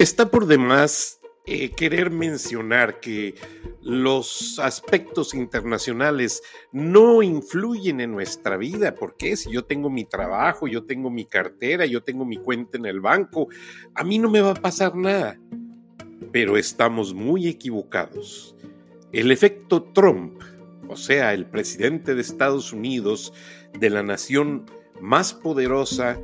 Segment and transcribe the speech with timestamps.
[0.00, 3.34] Está por demás eh, querer mencionar que
[3.82, 6.42] los aspectos internacionales
[6.72, 11.84] no influyen en nuestra vida, porque si yo tengo mi trabajo, yo tengo mi cartera,
[11.84, 13.48] yo tengo mi cuenta en el banco,
[13.94, 15.38] a mí no me va a pasar nada.
[16.32, 18.56] Pero estamos muy equivocados.
[19.12, 20.40] El efecto Trump,
[20.88, 23.34] o sea, el presidente de Estados Unidos,
[23.78, 24.64] de la nación
[24.98, 26.18] más poderosa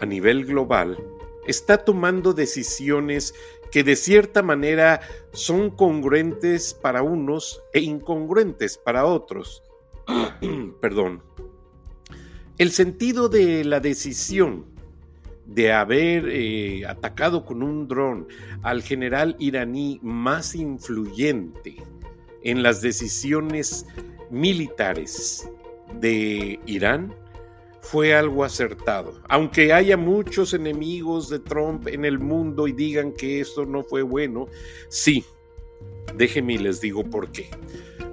[0.00, 0.98] a nivel global,
[1.46, 3.34] está tomando decisiones
[3.70, 5.00] que de cierta manera
[5.32, 9.62] son congruentes para unos e incongruentes para otros.
[10.80, 11.22] Perdón.
[12.56, 14.66] El sentido de la decisión
[15.46, 18.28] de haber eh, atacado con un dron
[18.62, 21.76] al general iraní más influyente
[22.42, 23.86] en las decisiones
[24.30, 25.50] militares
[26.00, 27.14] de Irán
[27.84, 29.20] fue algo acertado.
[29.28, 34.00] Aunque haya muchos enemigos de Trump en el mundo y digan que esto no fue
[34.00, 34.48] bueno,
[34.88, 35.22] sí,
[36.16, 37.50] déjenme y les digo por qué.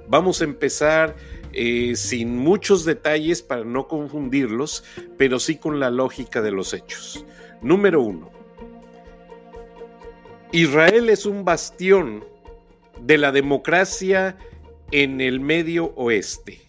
[0.08, 1.16] Vamos a empezar
[1.54, 4.84] eh, sin muchos detalles para no confundirlos,
[5.16, 7.24] pero sí con la lógica de los hechos.
[7.62, 8.30] Número uno.
[10.52, 12.26] Israel es un bastión
[13.00, 14.36] de la democracia
[14.90, 16.61] en el Medio Oeste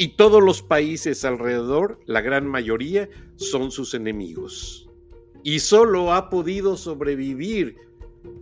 [0.00, 4.88] y todos los países alrededor, la gran mayoría, son sus enemigos.
[5.42, 7.76] Y solo ha podido sobrevivir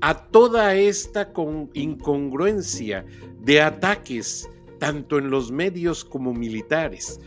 [0.00, 1.32] a toda esta
[1.74, 3.04] incongruencia
[3.40, 4.48] de ataques,
[4.78, 7.20] tanto en los medios como militares,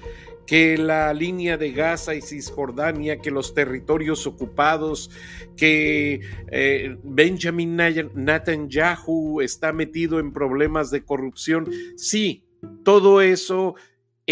[0.47, 5.11] que la línea de Gaza y Cisjordania, que los territorios ocupados,
[5.57, 11.69] que eh, Benjamin Netanyahu está metido en problemas de corrupción.
[11.97, 12.45] Sí,
[12.85, 13.75] todo eso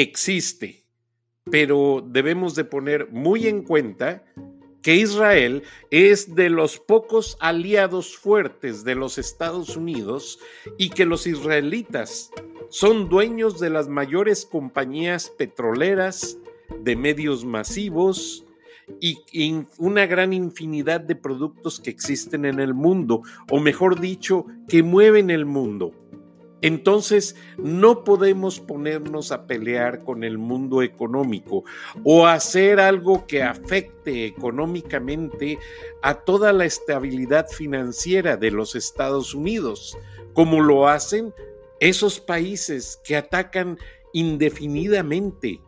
[0.02, 0.84] existe,
[1.50, 4.24] pero debemos de poner muy en cuenta
[4.82, 10.40] que Israel es de los pocos aliados fuertes de los Estados Unidos
[10.78, 12.32] y que los israelitas
[12.70, 16.38] son dueños de las mayores compañías petroleras,
[16.82, 18.46] de medios masivos
[19.02, 19.18] y,
[19.78, 25.30] una gran infinidad de productos que existen en el mundo, o mejor dicho, que mueven
[25.30, 25.94] el mundo.
[26.62, 31.64] Entonces, no podemos ponernos a pelear con el mundo económico
[32.04, 35.58] o hacer algo que afecte económicamente
[36.02, 39.98] a toda la estabilidad financiera de los Estados Unidos,
[40.34, 41.34] como lo hacen
[41.80, 43.78] esos países que atacan
[44.12, 45.62] indefinidamente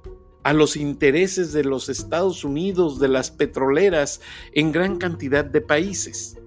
[0.44, 4.22] a los intereses de los Estados Unidos, de las petroleras,
[4.54, 6.38] en gran cantidad de países.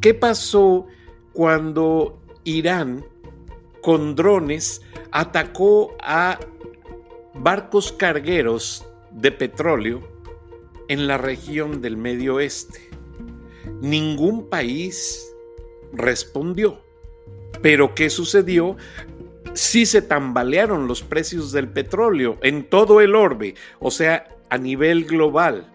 [0.00, 0.86] ¿Qué pasó
[1.32, 3.04] cuando Irán
[3.82, 6.38] con drones atacó a
[7.34, 10.02] barcos cargueros de petróleo
[10.88, 12.90] en la región del Medio Oeste.
[13.80, 15.26] Ningún país
[15.92, 16.80] respondió.
[17.62, 18.76] Pero ¿qué sucedió?
[19.54, 25.04] Sí se tambalearon los precios del petróleo en todo el orbe, o sea, a nivel
[25.04, 25.70] global.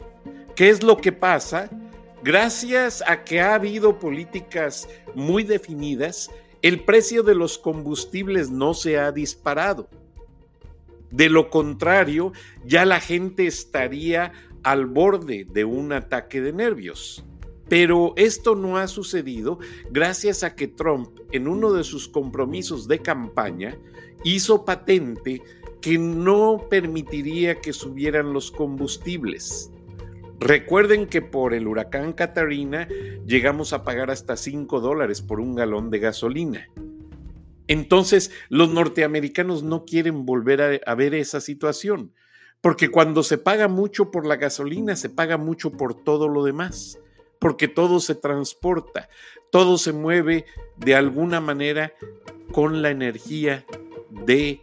[0.56, 1.70] ¿Qué es lo que pasa?
[2.24, 6.32] Gracias a que ha habido políticas muy definidas,
[6.66, 9.88] el precio de los combustibles no se ha disparado.
[11.12, 12.34] De lo contrario,
[12.66, 14.32] ya la gente estaría
[14.64, 17.24] al borde de un ataque de nervios.
[17.70, 19.60] Pero esto no ha sucedido
[19.92, 23.78] gracias a que Trump, en uno de sus compromisos de campaña,
[24.24, 25.44] hizo patente
[25.82, 29.72] que no permitiría que subieran los combustibles.
[30.40, 32.88] Recuerden que por el huracán Catarina
[33.26, 36.68] llegamos a pagar hasta 5 dólares por un galón de gasolina.
[37.68, 42.14] Entonces, los norteamericanos no quieren volver a, ver esa situación,
[42.62, 47.00] porque cuando se paga mucho por la gasolina, se paga mucho por todo lo demás,
[47.40, 49.10] porque todo se transporta,
[49.52, 50.46] todo se mueve
[50.78, 51.94] de alguna manera
[52.52, 53.66] con la energía
[54.10, 54.62] de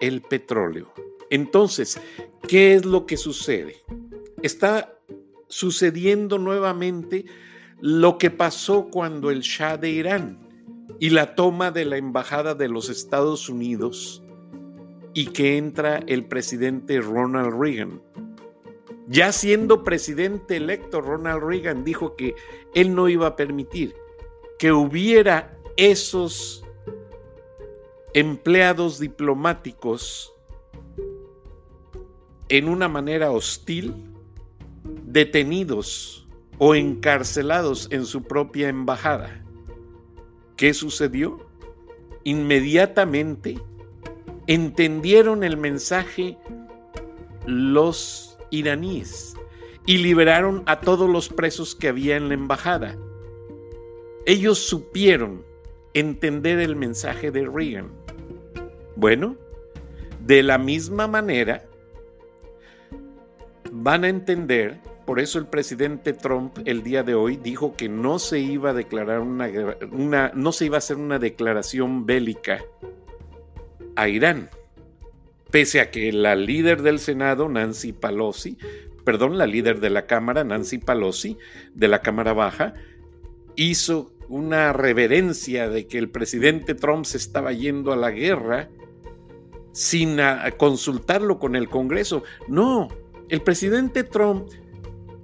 [0.00, 0.92] el petróleo.
[1.30, 2.00] Entonces,
[2.48, 3.76] ¿qué es lo que sucede?
[4.42, 4.99] Está
[5.50, 7.26] sucediendo nuevamente
[7.80, 10.38] lo que pasó cuando el Shah de Irán
[10.98, 14.22] y la toma de la embajada de los Estados Unidos
[15.12, 18.00] y que entra el presidente Ronald Reagan.
[19.08, 22.36] Ya siendo presidente electo, Ronald Reagan dijo que
[22.74, 23.94] él no iba a permitir
[24.58, 26.64] que hubiera esos
[28.14, 30.32] empleados diplomáticos
[32.48, 34.09] en una manera hostil
[35.12, 36.26] detenidos
[36.58, 39.42] o encarcelados en su propia embajada.
[40.56, 41.46] ¿Qué sucedió?
[42.24, 43.58] Inmediatamente
[44.46, 46.36] entendieron el mensaje
[47.46, 49.34] los iraníes
[49.86, 52.96] y liberaron a todos los presos que había en la embajada.
[54.26, 55.44] ellos supieron
[55.94, 57.90] entender el mensaje de Reagan.
[58.96, 59.34] Bueno,
[60.24, 61.64] de la misma manera,
[63.72, 64.78] van a entender,
[65.10, 68.74] por eso el presidente Trump el día de hoy dijo que no se iba a
[68.74, 69.50] declarar una,
[69.90, 72.64] una no se iba a hacer una declaración bélica
[73.96, 74.50] a Irán,
[75.50, 78.56] pese a que la líder del Senado, Nancy Pelosi,
[79.04, 81.36] perdón, la líder de la Cámara, Nancy Pelosi,
[81.74, 82.74] de la Cámara Baja,
[83.56, 88.68] hizo una reverencia de que el presidente Trump se estaba yendo a la guerra
[89.72, 90.18] sin
[90.56, 92.22] consultarlo con el Congreso.
[92.46, 92.86] No,
[93.28, 94.48] el presidente Trump,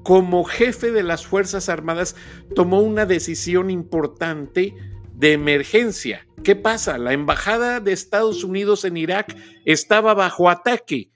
[0.06, 2.14] como jefe de las Fuerzas Armadas,
[2.54, 4.72] tomó una decisión importante
[5.12, 6.28] de emergencia.
[6.44, 6.96] ¿Qué pasa?
[6.96, 11.10] La embajada de Estados Unidos en Irak estaba bajo ataque.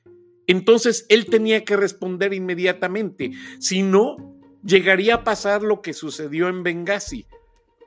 [0.48, 3.30] Entonces él tenía que responder inmediatamente.
[3.60, 4.16] Si no,
[4.64, 7.28] llegaría a pasar lo que sucedió en Benghazi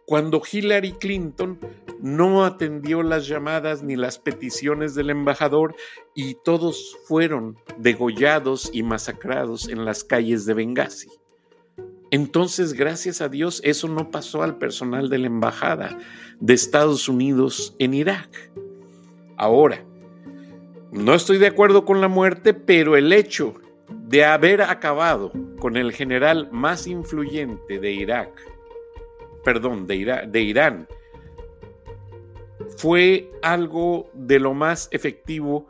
[0.05, 1.59] cuando Hillary Clinton
[2.01, 5.75] no atendió las llamadas ni las peticiones del embajador
[6.13, 11.09] y todos fueron degollados y masacrados en las calles de Benghazi.
[12.11, 15.97] Entonces, gracias a Dios, eso no pasó al personal de la embajada
[16.39, 18.51] de Estados Unidos en Irak.
[19.37, 19.83] Ahora,
[20.91, 23.55] no estoy de acuerdo con la muerte, pero el hecho
[23.89, 28.29] de haber acabado con el general más influyente de Irak,
[29.43, 30.87] perdón, de, Irán,
[32.77, 35.67] fue algo de lo más efectivo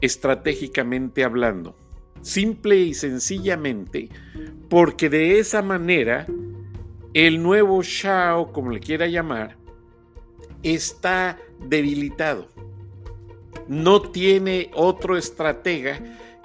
[0.00, 1.76] estratégicamente hablando.
[2.22, 4.08] Simple y sencillamente
[4.68, 6.26] porque de esa manera
[7.14, 9.56] el nuevo Shah, como le quiera llamar,
[10.62, 12.48] está debilitado.
[13.68, 16.00] No tiene otro estratega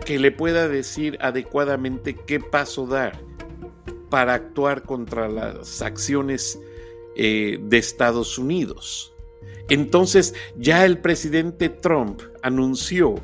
[0.05, 3.19] que le pueda decir adecuadamente qué paso dar
[4.15, 6.57] para actuar contra las acciones
[7.17, 9.13] eh, de Estados Unidos.
[9.67, 13.15] Entonces ya el presidente Trump anunció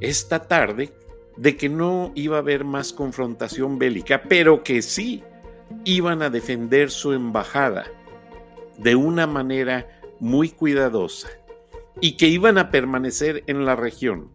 [0.00, 0.94] esta tarde
[1.36, 5.22] de que no iba a haber más confrontación bélica, pero que sí
[5.84, 7.84] iban a defender su embajada
[8.78, 11.28] de una manera muy cuidadosa
[12.00, 14.30] y que iban a permanecer en la región.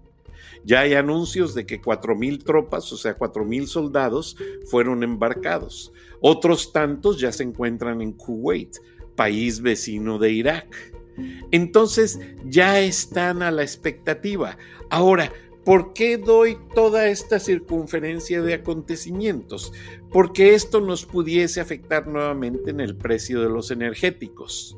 [0.70, 4.38] Ya hay anuncios de que cuatro mil tropas, o sea, cuatro mil soldados,
[4.68, 5.92] fueron embarcados.
[6.22, 8.78] Otros tantos ya se encuentran en Kuwait,
[9.16, 10.94] país vecino de Irak.
[11.50, 14.60] Entonces ya están a la expectativa.
[14.92, 15.34] Ahora,
[15.66, 19.74] ¿por qué doy toda esta circunferencia de acontecimientos?
[20.12, 24.78] Porque esto nos pudiese afectar nuevamente en el precio de los energéticos.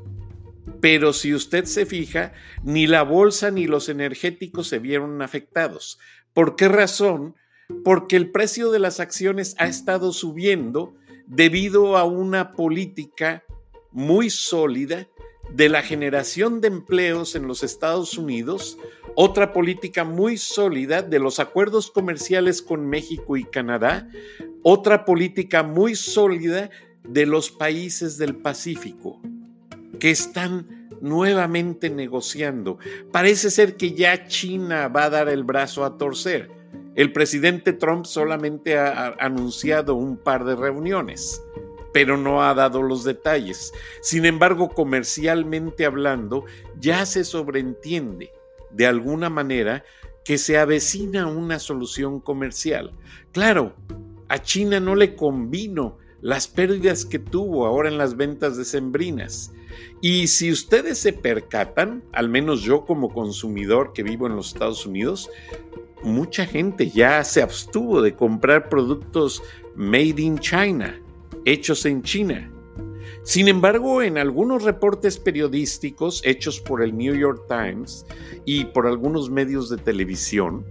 [0.82, 2.32] Pero si usted se fija,
[2.64, 6.00] ni la bolsa ni los energéticos se vieron afectados.
[6.34, 7.36] ¿Por qué razón?
[7.84, 10.96] Porque el precio de las acciones ha estado subiendo
[11.28, 13.44] debido a una política
[13.92, 15.06] muy sólida
[15.54, 18.76] de la generación de empleos en los Estados Unidos,
[19.14, 24.08] otra política muy sólida de los acuerdos comerciales con México y Canadá,
[24.64, 26.70] otra política muy sólida
[27.04, 29.20] de los países del Pacífico,
[30.02, 32.76] que están nuevamente negociando.
[33.12, 36.50] Parece ser que ya China va a dar el brazo a torcer.
[36.96, 41.40] El presidente Trump solamente ha anunciado un par de reuniones
[41.92, 43.72] pero no ha dado los detalles.
[44.00, 46.46] Sin embargo, comercialmente hablando,
[46.80, 48.32] ya se sobreentiende
[48.70, 49.84] de alguna manera
[50.24, 52.92] que se avecina una solución comercial.
[53.30, 53.74] Claro,
[54.28, 59.52] a China no le convino las pérdidas que tuvo ahora en las ventas decembrinas.
[60.00, 64.86] Y si ustedes se percatan, al menos yo como consumidor que vivo en los Estados
[64.86, 65.28] Unidos,
[66.02, 69.42] mucha gente ya se abstuvo de comprar productos
[69.76, 70.98] made in China
[71.44, 72.50] hechos en China.
[73.24, 78.04] Sin embargo, en algunos reportes periodísticos hechos por el New York Times
[78.44, 80.64] y por algunos medios de televisión,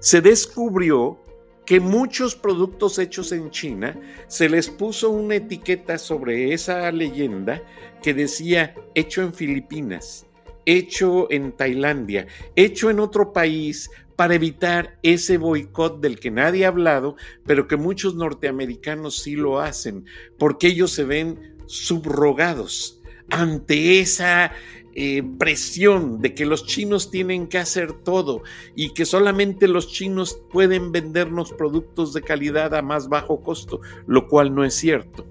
[0.00, 1.23] se descubrió
[1.66, 7.62] que muchos productos hechos en China se les puso una etiqueta sobre esa leyenda
[8.02, 10.26] que decía hecho en Filipinas,
[10.66, 16.68] hecho en Tailandia, hecho en otro país para evitar ese boicot del que nadie ha
[16.68, 17.16] hablado,
[17.46, 20.04] pero que muchos norteamericanos sí lo hacen,
[20.38, 24.52] porque ellos se ven subrogados ante esa
[24.94, 28.42] eh, presión de que los chinos tienen que hacer todo
[28.76, 34.28] y que solamente los chinos pueden vendernos productos de calidad a más bajo costo, lo
[34.28, 35.26] cual no es cierto.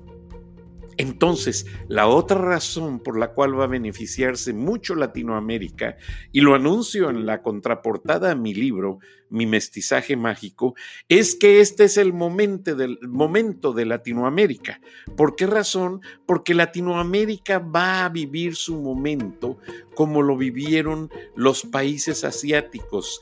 [0.97, 5.97] Entonces, la otra razón por la cual va a beneficiarse mucho Latinoamérica,
[6.31, 10.75] y lo anuncio en la contraportada a mi libro, Mi mestizaje mágico,
[11.09, 14.79] es que este es el momento, del, momento de Latinoamérica.
[15.17, 16.01] ¿Por qué razón?
[16.27, 19.57] Porque Latinoamérica va a vivir su momento
[19.95, 23.21] como lo vivieron los países asiáticos,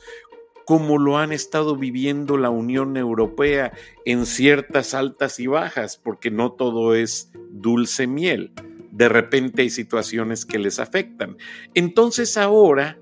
[0.66, 3.72] como lo han estado viviendo la Unión Europea
[4.04, 8.52] en ciertas altas y bajas, porque no todo es dulce miel.
[8.90, 11.36] De repente hay situaciones que les afectan.
[11.74, 12.98] Entonces ahora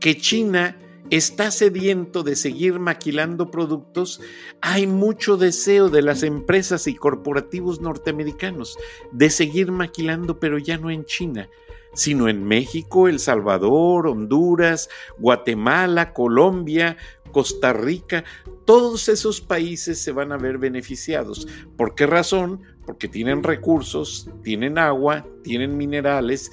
[0.00, 0.76] que China
[1.10, 4.20] está sediento de seguir maquilando productos,
[4.62, 8.78] hay mucho deseo de las empresas y corporativos norteamericanos
[9.12, 11.50] de seguir maquilando, pero ya no en China,
[11.94, 16.96] sino en México, El Salvador, Honduras, Guatemala, Colombia,
[17.32, 18.24] Costa Rica,
[18.64, 21.48] todos esos países se van a ver beneficiados.
[21.76, 22.62] ¿Por qué razón?
[22.86, 26.50] Porque tienen recursos, tienen agua, tienen minerales,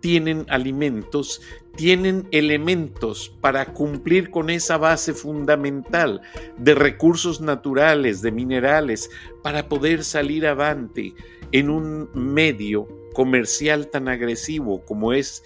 [0.00, 1.42] tienen alimentos,
[1.76, 6.20] tienen elementos para cumplir con esa base fundamental
[6.58, 9.10] de recursos naturales, de minerales,
[9.42, 11.14] para poder salir avante
[11.52, 15.44] en un medio comercial tan agresivo como es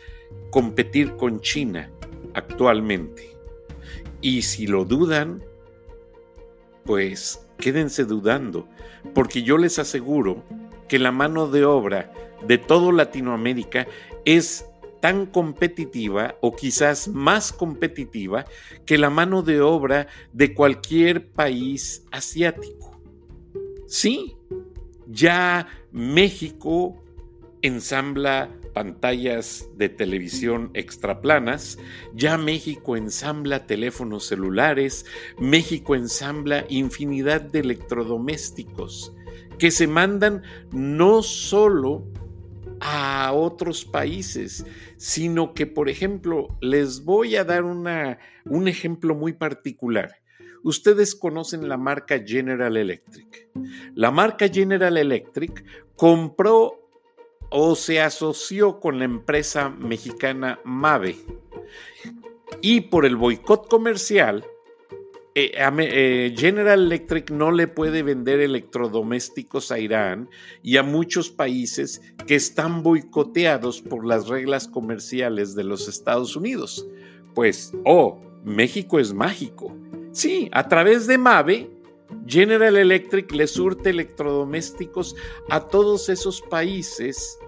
[0.51, 1.91] competir con China
[2.35, 3.37] actualmente.
[4.21, 5.43] Y si lo dudan,
[6.85, 8.69] pues quédense dudando,
[9.15, 10.43] porque yo les aseguro
[10.89, 12.13] que la mano de obra
[12.47, 13.87] de todo Latinoamérica
[14.25, 14.67] es
[15.01, 18.47] tan competitiva o quizás más competitiva
[18.87, 22.99] que la mano de obra de cualquier país asiático.
[23.87, 24.37] Sí,
[25.07, 27.04] ya México
[27.65, 31.79] ensambla pantallas de televisión extraplanas,
[32.15, 35.07] ya México ensambla teléfonos celulares,
[35.39, 39.15] México ensambla infinidad de electrodomésticos
[39.59, 40.43] que se mandan
[40.73, 42.05] no solo
[42.81, 44.67] a otros países,
[44.99, 50.17] sino que, por ejemplo, les voy a dar una, un ejemplo muy particular.
[50.63, 53.49] Ustedes conocen la marca General Electric.
[53.95, 55.65] La marca General Electric
[55.97, 56.84] compró
[57.57, 61.15] o se asoció con la empresa mexicana Mave.
[62.61, 64.45] Y por el boicot comercial,
[65.37, 70.29] eh, eh, General Electric no le puede vender electrodomésticos a Irán
[70.65, 76.89] y a muchos países que están boicoteados por las reglas comerciales de los Estados Unidos.
[77.37, 79.73] Pues, oh, México es mágico.
[80.11, 81.71] Sí, a través de Mave,
[82.27, 85.15] General Electric le surte electrodomésticos
[85.51, 87.39] a todos esos países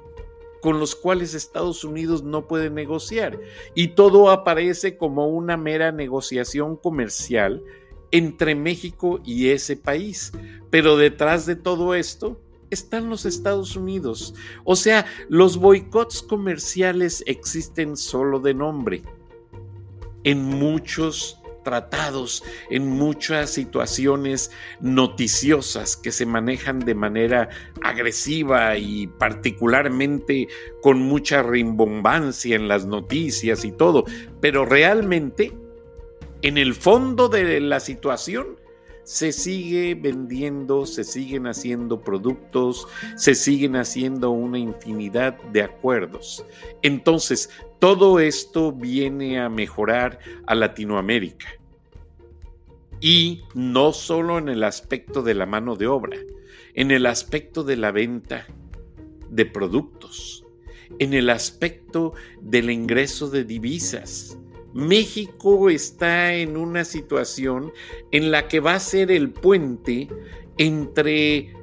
[0.61, 3.39] con los cuales Estados Unidos no puede negociar.
[3.75, 7.63] Y todo aparece como una mera negociación comercial
[8.11, 10.33] entre México y ese país.
[10.71, 14.35] Pero detrás de todo esto están los Estados Unidos.
[14.65, 19.03] O sea, los boicots comerciales existen solo de nombre.
[20.25, 27.49] En muchos tratados en muchas situaciones noticiosas que se manejan de manera
[27.83, 30.47] agresiva y particularmente
[30.81, 34.05] con mucha rimbombancia en las noticias y todo,
[34.41, 35.53] pero realmente
[36.43, 38.61] en el fondo de la situación
[39.07, 46.45] se sigue vendiendo, se siguen haciendo productos, se siguen haciendo una infinidad de acuerdos.
[46.83, 47.49] Entonces,
[47.79, 51.47] todo esto viene a mejorar a Latinoamérica.
[53.01, 56.19] Y no solo en el aspecto de la mano de obra,
[56.75, 58.45] en el aspecto de la venta
[59.31, 60.45] de productos,
[60.99, 64.37] en el aspecto del ingreso de divisas,
[64.77, 67.73] México está en una situación
[68.11, 70.07] en la que va a ser el puente
[70.59, 71.55] entre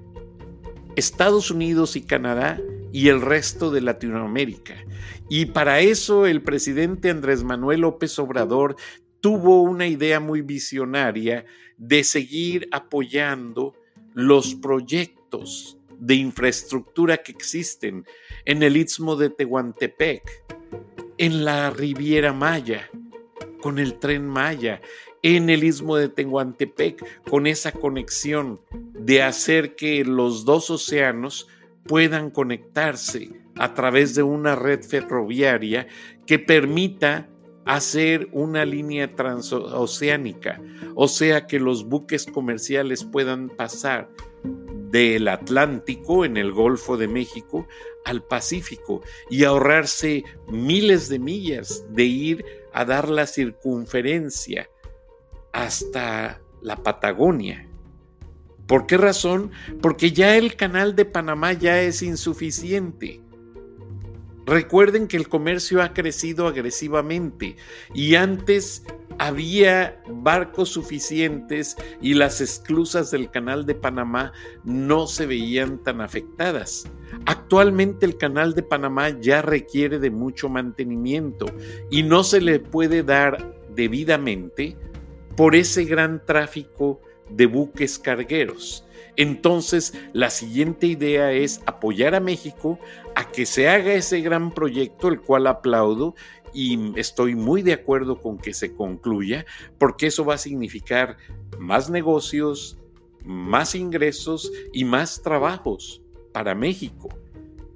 [0.95, 2.59] Estados Unidos y Canadá
[2.91, 4.83] y el resto de Latinoamérica.
[5.29, 8.77] Y para eso el presidente Andrés Manuel López Obrador
[9.21, 11.45] tuvo una idea muy visionaria
[11.77, 13.75] de seguir apoyando
[14.15, 18.05] los proyectos de infraestructura que existen
[18.45, 20.23] en el istmo de Tehuantepec,
[21.19, 22.89] en la Riviera Maya,
[23.63, 24.81] con el tren Maya,
[25.21, 28.59] en el istmo de Tehuantepec, con esa conexión
[28.93, 31.47] de hacer que los dos océanos
[31.85, 35.87] puedan conectarse a través de una red ferroviaria
[36.25, 37.29] que permita
[37.63, 40.61] hacer una línea transoceánica,
[40.95, 44.09] o sea que los buques comerciales puedan pasar
[44.91, 47.65] del Atlántico en el Golfo de México
[48.03, 54.69] al Pacífico y ahorrarse miles de millas de ir a dar la circunferencia
[55.51, 57.67] hasta la Patagonia.
[58.67, 59.51] ¿Por qué razón?
[59.81, 63.21] Porque ya el canal de Panamá ya es insuficiente.
[64.45, 67.55] Recuerden que el comercio ha crecido agresivamente
[67.93, 68.83] y antes
[69.19, 76.85] había barcos suficientes y las esclusas del canal de Panamá no se veían tan afectadas.
[77.25, 81.45] Actualmente el canal de Panamá ya requiere de mucho mantenimiento
[81.91, 84.77] y no se le puede dar debidamente
[85.35, 88.85] por ese gran tráfico de buques cargueros.
[89.15, 92.79] Entonces, la siguiente idea es apoyar a México
[93.15, 96.15] a que se haga ese gran proyecto, el cual aplaudo
[96.53, 99.45] y estoy muy de acuerdo con que se concluya,
[99.77, 101.17] porque eso va a significar
[101.59, 102.79] más negocios,
[103.25, 106.01] más ingresos y más trabajos
[106.31, 107.09] para México.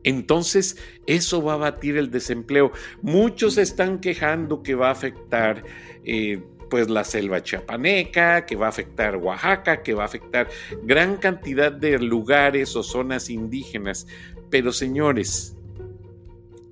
[0.03, 2.71] Entonces, eso va a batir el desempleo.
[3.01, 5.63] Muchos están quejando que va a afectar
[6.05, 10.49] eh, pues la selva chapaneca, que va a afectar Oaxaca, que va a afectar
[10.83, 14.07] gran cantidad de lugares o zonas indígenas.
[14.49, 15.55] Pero señores,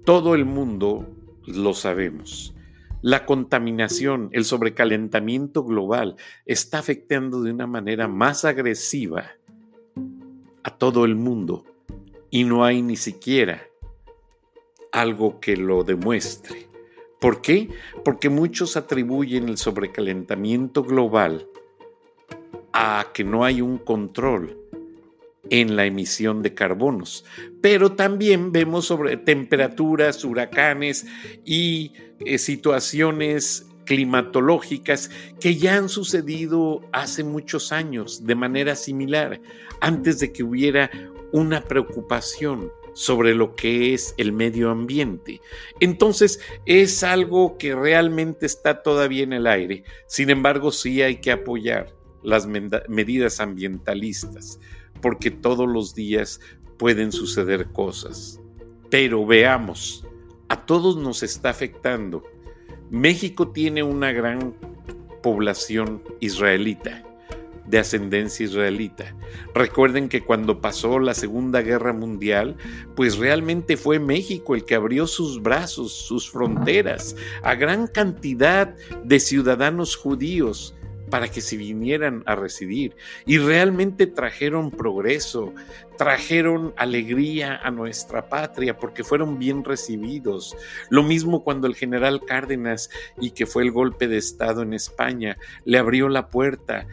[0.04, 1.08] todo el mundo
[1.46, 2.54] lo sabemos.
[3.02, 9.32] La contaminación, el sobrecalentamiento global está afectando de una manera más agresiva
[10.64, 11.66] a todo el mundo
[12.32, 13.62] y no hay ni siquiera
[14.92, 16.68] algo que lo demuestre.
[17.20, 17.70] ¿Por qué?
[18.04, 21.48] Porque muchos atribuyen el sobrecalentamiento global
[22.74, 24.58] a que no hay un control
[25.50, 27.26] en la emisión de carbonos.
[27.62, 31.06] Pero también vemos sobre temperaturas, huracanes
[31.46, 39.40] y eh, situaciones climatológicas que ya han sucedido hace muchos años de manera similar,
[39.80, 40.90] antes de que hubiera
[41.32, 45.42] una preocupación sobre lo que es el medio ambiente.
[45.82, 49.84] Entonces es algo que realmente está todavía en el aire.
[50.08, 54.60] Sin embargo, sí hay que apoyar las medidas ambientalistas,
[55.02, 56.40] porque todos los días
[56.78, 58.40] pueden suceder cosas.
[58.90, 60.08] Pero veamos,
[60.48, 62.24] a todos nos está afectando.
[62.90, 64.56] México tiene una gran
[65.22, 67.04] población israelita
[67.68, 69.16] de ascendencia israelita.
[69.54, 72.56] Recuerden que cuando pasó la Segunda Guerra Mundial,
[72.96, 79.20] pues realmente fue México el que abrió sus brazos, sus fronteras a gran cantidad de
[79.20, 80.76] ciudadanos judíos
[81.10, 85.54] para que se vinieran a residir y realmente trajeron progreso,
[85.98, 90.56] trajeron alegría a nuestra patria porque fueron bien recibidos.
[90.90, 95.38] Lo mismo cuando el general Cárdenas y que fue el golpe de Estado en España
[95.64, 96.88] le abrió la puerta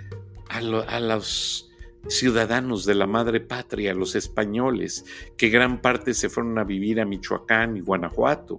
[0.53, 1.71] a, los
[2.09, 5.05] ciudadanos de la madre patria, los españoles,
[5.37, 8.59] que gran parte se fueron a vivir a Michoacán y Guanajuato.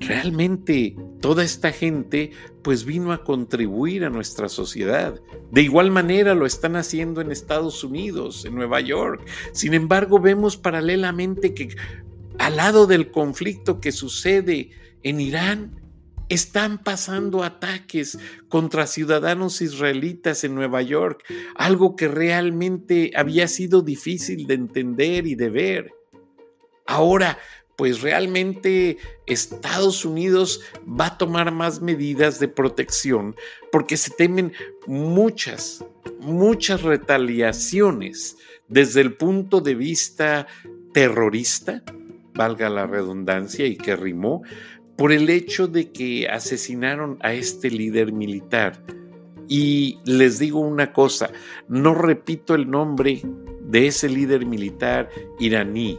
[0.00, 2.32] Realmente toda esta gente
[2.62, 5.20] pues vino a contribuir a nuestra sociedad.
[5.50, 9.24] De igual manera lo están haciendo en Estados Unidos, en Nueva York.
[9.52, 11.76] Sin embargo, vemos paralelamente que
[12.38, 14.70] al lado del conflicto que sucede
[15.02, 15.81] en Irán,
[16.32, 18.18] están pasando ataques
[18.48, 25.34] contra ciudadanos israelitas en Nueva York, algo que realmente había sido difícil de entender y
[25.34, 25.92] de ver.
[26.86, 27.38] Ahora,
[27.76, 33.36] pues realmente Estados Unidos va a tomar más medidas de protección
[33.70, 34.52] porque se temen
[34.86, 35.84] muchas,
[36.20, 38.36] muchas retaliaciones
[38.68, 40.46] desde el punto de vista
[40.94, 41.82] terrorista,
[42.34, 44.42] valga la redundancia y que rimó,
[44.96, 48.82] por el hecho de que asesinaron a este líder militar.
[49.48, 51.30] Y les digo una cosa,
[51.68, 53.22] no repito el nombre
[53.60, 55.98] de ese líder militar iraní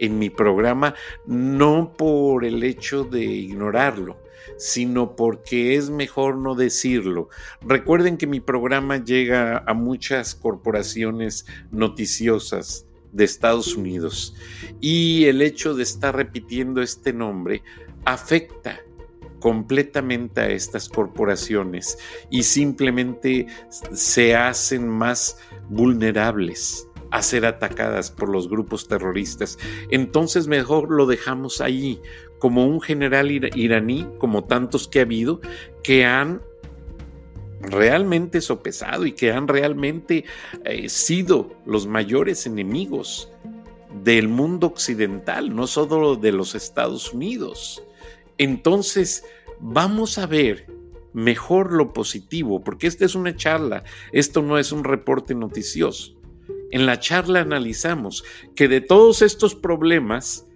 [0.00, 0.94] en mi programa,
[1.26, 4.16] no por el hecho de ignorarlo,
[4.56, 7.28] sino porque es mejor no decirlo.
[7.60, 14.34] Recuerden que mi programa llega a muchas corporaciones noticiosas de Estados Unidos
[14.80, 17.62] y el hecho de estar repitiendo este nombre
[18.04, 18.80] afecta
[19.40, 21.98] completamente a estas corporaciones
[22.30, 23.46] y simplemente
[23.92, 29.58] se hacen más vulnerables a ser atacadas por los grupos terroristas.
[29.90, 32.00] Entonces mejor lo dejamos ahí
[32.38, 35.40] como un general iraní, como tantos que ha habido,
[35.82, 36.42] que han
[37.60, 40.24] realmente sopesado y que han realmente
[40.64, 43.32] eh, sido los mayores enemigos
[44.04, 47.82] del mundo occidental, no solo de los Estados Unidos.
[48.38, 49.24] Entonces,
[49.60, 50.66] vamos a ver
[51.12, 56.16] mejor lo positivo, porque esta es una charla, esto no es un reporte noticioso.
[56.70, 58.24] En la charla analizamos
[58.54, 60.46] que de todos estos problemas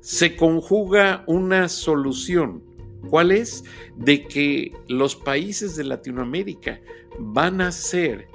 [0.00, 2.62] se conjuga una solución.
[3.08, 3.64] ¿Cuál es?
[3.96, 6.80] De que los países de Latinoamérica
[7.18, 8.28] van a ser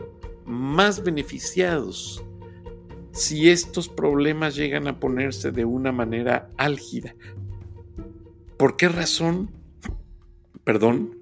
[0.46, 2.24] más beneficiados
[3.12, 7.16] si estos problemas llegan a ponerse de una manera álgida.
[8.64, 9.52] ¿Por qué razón?
[10.64, 11.20] Perdón.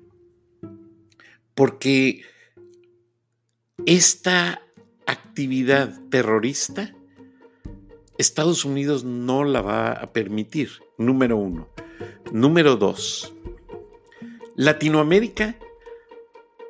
[1.55, 2.21] Porque
[3.87, 4.61] esta
[5.07, 6.93] actividad terrorista,
[8.19, 11.67] Estados Unidos no la va a permitir, número uno.
[12.31, 13.33] Número dos,
[14.55, 15.57] Latinoamérica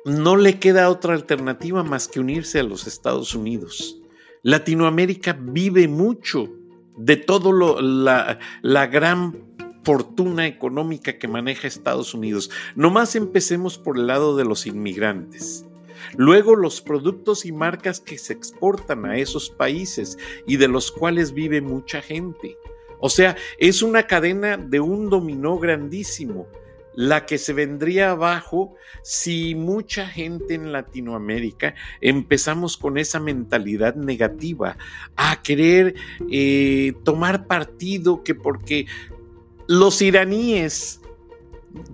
[0.06, 4.00] no le queda otra alternativa más que unirse a los Estados Unidos.
[4.42, 6.48] Latinoamérica vive mucho
[6.96, 9.52] de todo lo, la, la gran
[9.84, 12.50] fortuna económica que maneja Estados Unidos.
[12.74, 15.66] Nomás empecemos por el lado de los inmigrantes.
[16.16, 21.32] Luego los productos y marcas que se exportan a esos países y de los cuales
[21.32, 22.56] vive mucha gente.
[22.98, 26.46] O sea, es una cadena de un dominó grandísimo
[26.94, 34.76] la que se vendría abajo si mucha gente en Latinoamérica empezamos con esa mentalidad negativa
[35.16, 35.94] a querer
[36.30, 38.86] eh, tomar partido que porque
[39.68, 41.00] los iraníes,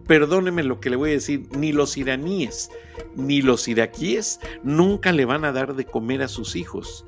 [0.06, 2.70] perdóneme lo que le voy a decir, ni los iraníes
[3.16, 7.04] ni los iraquíes nunca le van a dar de comer a sus hijos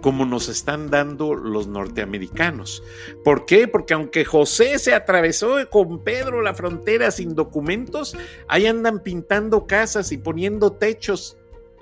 [0.00, 2.82] como nos están dando los norteamericanos.
[3.24, 3.66] ¿Por qué?
[3.66, 10.12] Porque aunque José se atravesó con Pedro la frontera sin documentos, ahí andan pintando casas
[10.12, 11.37] y poniendo techos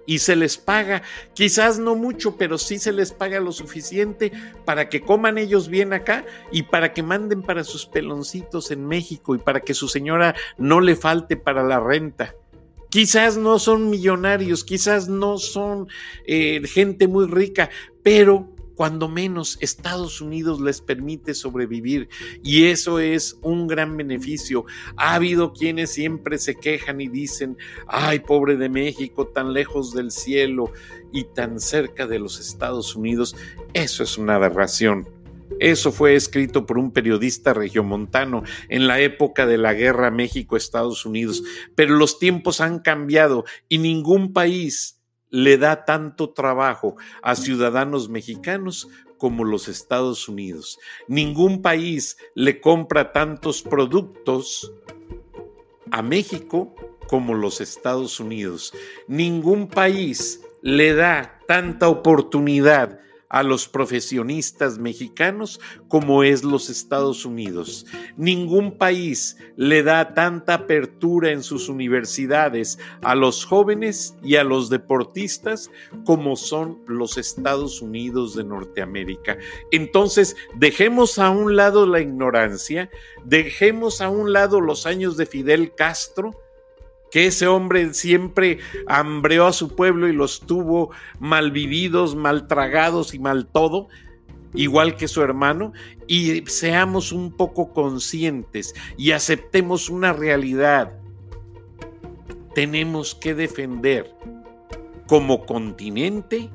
[0.06, 1.02] y se les paga,
[1.34, 4.32] quizás no mucho, pero sí se les paga lo suficiente
[4.64, 9.34] para que coman ellos bien acá y para que manden para sus peloncitos en México
[9.34, 12.34] y para que su señora no le falte para la renta.
[12.88, 15.88] Quizás no son millonarios, quizás no son
[16.24, 17.68] eh, gente muy rica,
[18.02, 22.08] pero cuando menos Estados Unidos les permite sobrevivir
[22.42, 24.66] y eso es un gran beneficio.
[24.96, 27.56] Ha habido quienes siempre se quejan y dicen,
[27.88, 30.72] ay, pobre de México, tan lejos del cielo
[31.12, 33.34] y tan cerca de los Estados Unidos.
[33.72, 35.08] Eso es una aberración.
[35.58, 41.42] Eso fue escrito por un periodista regiomontano en la época de la guerra México-Estados Unidos,
[41.74, 44.95] pero los tiempos han cambiado y ningún país
[45.30, 50.78] le da tanto trabajo a ciudadanos mexicanos como los Estados Unidos.
[51.08, 54.72] Ningún país le compra tantos productos
[55.90, 56.74] a México
[57.08, 58.72] como los Estados Unidos.
[59.08, 62.98] Ningún país le da tanta oportunidad
[63.36, 67.84] a los profesionistas mexicanos como es los Estados Unidos.
[68.16, 74.70] Ningún país le da tanta apertura en sus universidades a los jóvenes y a los
[74.70, 75.70] deportistas
[76.06, 79.36] como son los Estados Unidos de Norteamérica.
[79.70, 82.88] Entonces, dejemos a un lado la ignorancia,
[83.26, 86.30] dejemos a un lado los años de Fidel Castro,
[87.16, 93.14] que ese hombre siempre hambreó a su pueblo y los tuvo mal vividos, mal tragados
[93.14, 93.88] y mal todo,
[94.52, 95.72] igual que su hermano,
[96.06, 100.92] y seamos un poco conscientes y aceptemos una realidad.
[102.54, 104.14] Tenemos que defender
[105.06, 106.50] como continente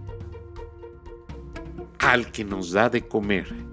[1.97, 3.70] al que nos da de comer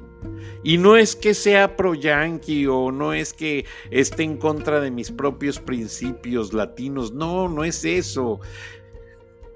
[0.62, 5.10] y no es que sea pro-yanqui o no es que esté en contra de mis
[5.10, 7.12] propios principios latinos.
[7.12, 8.40] No, no es eso.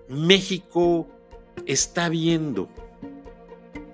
[0.08, 1.08] México
[1.66, 2.68] está viendo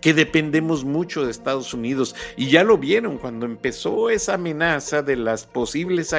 [0.00, 5.16] que dependemos mucho de Estados Unidos y ya lo vieron cuando empezó esa amenaza de
[5.16, 6.14] las posibles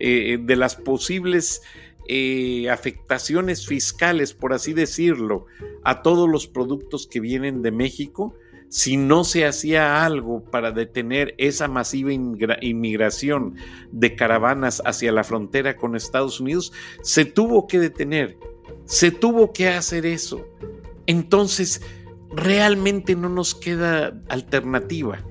[0.00, 1.62] eh, de las posibles
[2.08, 5.46] eh, afectaciones fiscales, por así decirlo,
[5.84, 8.34] a todos los productos que vienen de México
[8.68, 13.54] si no se hacía algo para detener esa masiva inmigración
[13.90, 18.38] de caravanas hacia la frontera con Estados Unidos, se tuvo que detener,
[18.84, 20.46] se tuvo que hacer eso.
[21.06, 21.80] Entonces,
[22.30, 25.24] realmente no nos queda alternativa.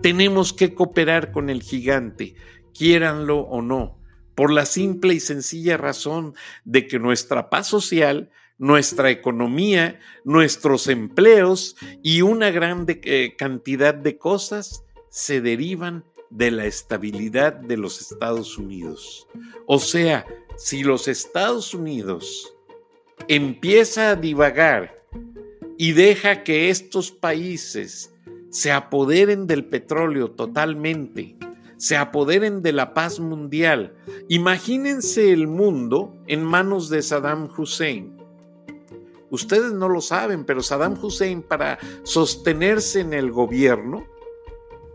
[0.00, 2.36] Tenemos que cooperar con el gigante,
[2.72, 3.98] quiéranlo o no,
[4.34, 11.76] por la simple y sencilla razón de que nuestra paz social nuestra economía, nuestros empleos
[12.02, 18.58] y una gran eh, cantidad de cosas se derivan de la estabilidad de los Estados
[18.58, 19.28] Unidos.
[19.66, 22.54] O sea, si los Estados Unidos
[23.28, 25.04] empieza a divagar
[25.78, 28.12] y deja que estos países
[28.50, 31.36] se apoderen del petróleo totalmente,
[31.76, 33.94] se apoderen de la paz mundial,
[34.28, 38.13] imagínense el mundo en manos de Saddam Hussein
[39.34, 44.06] Ustedes no lo saben, pero Saddam Hussein para sostenerse en el gobierno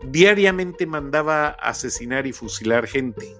[0.02, 3.36] diariamente mandaba asesinar y fusilar gente.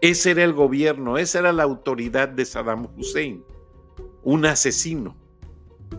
[0.00, 3.44] Ese era el gobierno, esa era la autoridad de Saddam Hussein.
[4.22, 5.16] un asesino.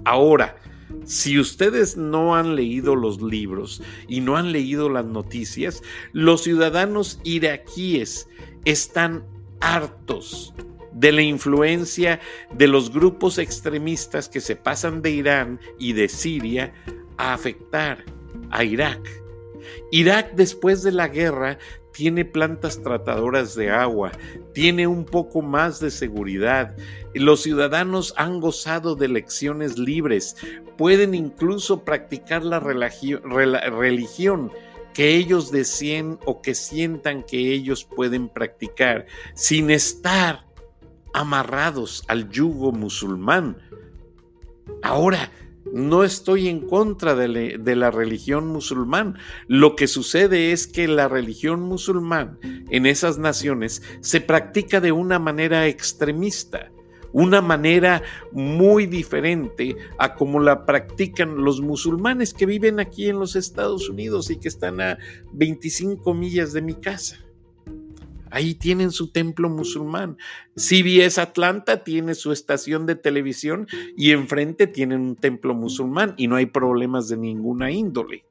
[0.06, 0.56] Ahora,
[1.04, 7.20] si ustedes no han leído los libros y no han leído las noticias, los ciudadanos
[7.24, 8.30] iraquíes
[8.64, 9.26] están
[9.60, 10.54] hartos
[10.96, 12.20] de la influencia
[12.54, 16.74] de los grupos extremistas que se pasan de Irán y de Siria
[17.18, 18.04] a afectar
[18.50, 19.00] a Irak.
[19.92, 21.60] Irak después de la guerra
[21.92, 24.12] tiene plantas tratadoras de agua,
[24.54, 26.76] tiene un poco más de seguridad.
[27.14, 30.38] Los ciudadanos han gozado de elecciones libres,
[30.78, 33.22] pueden incluso practicar la religión
[34.94, 40.45] que ellos deseen o que sientan que ellos pueden practicar sin estar
[41.16, 43.58] amarrados al yugo musulmán.
[44.84, 45.32] Ahora,
[45.72, 49.18] no estoy en contra de, la religión musulmán.
[49.48, 52.38] Lo que sucede es que la religión musulmán
[52.70, 56.70] en esas naciones se practica de una manera extremista,
[57.14, 63.38] una manera muy diferente a como la practican los musulmanes que viven aquí en los
[63.38, 64.98] Estados Unidos y que están a
[65.32, 67.25] 25 millas de mi casa.
[68.36, 70.18] Ahí tienen su templo musulmán.
[70.58, 76.36] CBS Atlanta tiene su estación de televisión y enfrente tienen un templo musulmán y no
[76.36, 78.26] hay problemas de ninguna índole.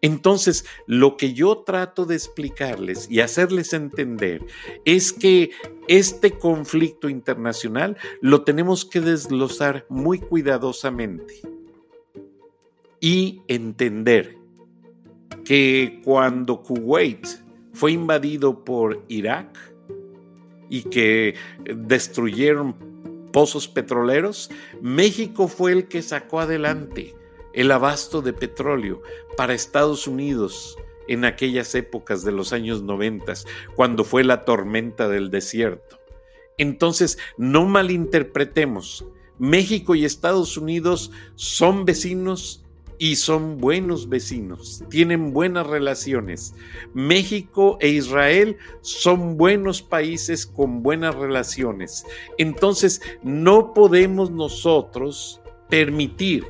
[0.00, 4.42] Entonces, lo que yo trato de explicarles y hacerles entender
[4.86, 5.50] es que
[5.86, 11.42] este conflicto internacional lo tenemos que desglosar muy cuidadosamente
[13.00, 14.38] y entender
[15.44, 17.44] que cuando Kuwait
[17.76, 19.58] fue invadido por Irak
[20.70, 21.34] y que
[21.74, 22.74] destruyeron
[23.32, 27.14] pozos petroleros, México fue el que sacó adelante
[27.52, 29.02] el abasto de petróleo
[29.36, 33.34] para Estados Unidos en aquellas épocas de los años 90,
[33.74, 35.98] cuando fue la tormenta del desierto.
[36.56, 39.04] Entonces, no malinterpretemos,
[39.38, 42.65] México y Estados Unidos son vecinos
[42.98, 46.54] y son buenos vecinos, tienen buenas relaciones.
[46.94, 52.04] México e Israel son buenos países con buenas relaciones.
[52.38, 56.46] Entonces, no podemos nosotros permitir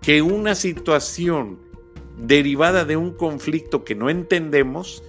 [0.00, 1.58] que una situación
[2.18, 5.02] derivada de un conflicto que no entendemos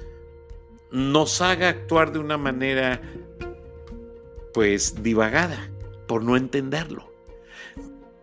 [0.91, 3.01] nos haga actuar de una manera
[4.53, 5.69] pues divagada
[6.07, 7.11] por no entenderlo.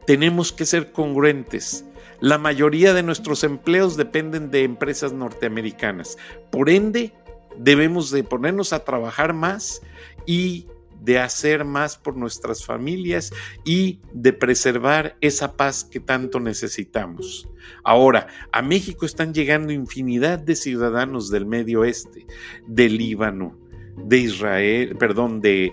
[0.06, 1.84] Tenemos que ser congruentes
[2.22, 6.16] la mayoría de nuestros empleos dependen de empresas norteamericanas.
[6.52, 7.12] Por ende,
[7.58, 9.82] debemos de ponernos a trabajar más
[10.24, 10.68] y
[11.00, 13.32] de hacer más por nuestras familias
[13.64, 17.48] y de preservar esa paz que tanto necesitamos.
[17.82, 22.28] Ahora, a México están llegando infinidad de ciudadanos del Medio Oeste,
[22.68, 23.58] del Líbano,
[23.96, 25.72] de Israel, perdón, de,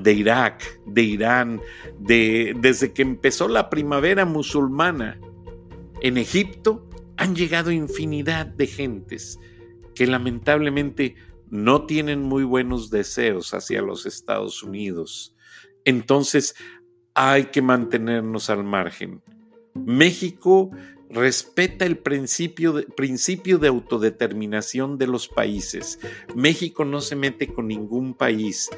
[0.00, 1.60] de Irak, de Irán,
[1.98, 5.18] de, desde que empezó la primavera musulmana
[6.04, 6.86] en Egipto
[7.16, 9.40] han llegado infinidad de gentes
[9.94, 11.14] que lamentablemente
[11.48, 15.34] no tienen muy buenos deseos hacia los Estados Unidos.
[15.86, 16.56] Entonces
[17.14, 19.22] hay que mantenernos al margen.
[19.72, 20.70] México
[21.08, 25.98] respeta el principio de, principio de autodeterminación de los países.
[26.34, 28.68] México no se mete con ningún país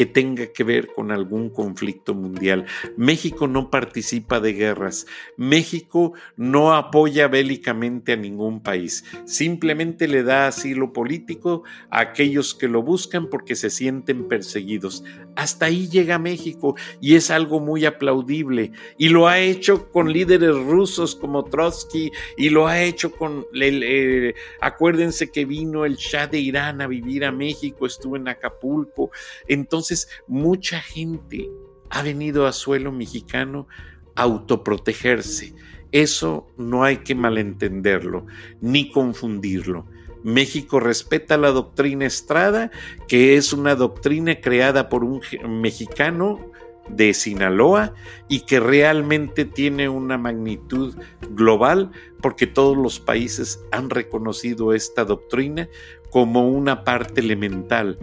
[0.00, 2.64] que tenga que ver con algún conflicto mundial.
[2.96, 5.06] México no participa de guerras.
[5.36, 9.04] México no apoya bélicamente a ningún país.
[9.26, 15.04] Simplemente le da asilo político a aquellos que lo buscan porque se sienten perseguidos.
[15.36, 18.72] Hasta ahí llega México y es algo muy aplaudible.
[18.96, 23.44] Y lo ha hecho con líderes rusos como Trotsky y lo ha hecho con...
[23.52, 24.32] Eh,
[24.62, 29.10] acuérdense que vino el Shah de Irán a vivir a México, estuvo en Acapulco.
[29.46, 31.50] Entonces, entonces, mucha gente
[31.90, 33.66] ha venido a suelo mexicano
[34.14, 35.52] a autoprotegerse.
[35.90, 38.26] Eso no hay que malentenderlo
[38.60, 39.86] ni confundirlo.
[40.22, 42.70] México respeta la doctrina Estrada,
[43.08, 45.22] que es una doctrina creada por un
[45.60, 46.52] mexicano
[46.88, 47.92] de Sinaloa
[48.28, 50.94] y que realmente tiene una magnitud
[51.30, 55.68] global porque todos los países han reconocido esta doctrina
[56.10, 57.98] como una parte elemental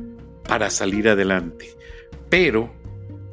[0.47, 1.76] para salir adelante.
[2.29, 2.71] Pero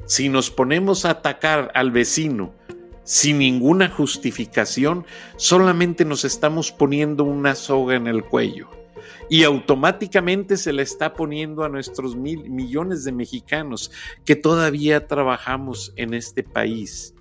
[0.07, 2.55] si nos ponemos a atacar al vecino
[3.03, 5.05] sin ninguna justificación,
[5.37, 8.69] solamente nos estamos poniendo una soga en el cuello
[9.29, 13.91] y automáticamente se le está poniendo a nuestros mil, millones de mexicanos
[14.25, 17.15] que todavía trabajamos en este país.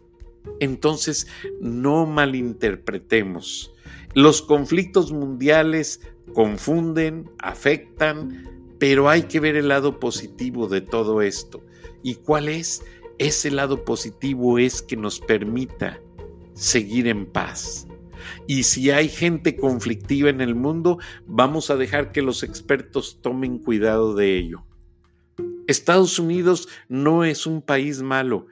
[0.60, 1.28] Entonces,
[1.62, 3.74] no malinterpretemos.
[4.14, 6.02] Los conflictos mundiales
[6.34, 8.50] confunden, afectan,
[8.84, 11.64] pero hay que ver el lado positivo de todo esto.
[12.04, 12.84] ¿Y cuál es?
[13.18, 16.02] ese lado positivo es que nos permita
[16.54, 17.88] seguir en paz.
[18.46, 23.58] Y si hay gente conflictiva en el mundo, vamos a dejar que los expertos tomen
[23.58, 24.66] cuidado de ello.
[25.66, 28.48] Estados Unidos no es un país malo.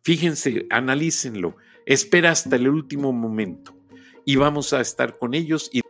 [0.00, 1.56] Fíjense, analícenlo.
[1.84, 3.76] Espera hasta el último momento
[4.24, 5.82] y vamos a estar con ellos y